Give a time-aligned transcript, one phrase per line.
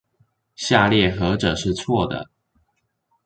[0.55, 2.31] 下列何者是錯的？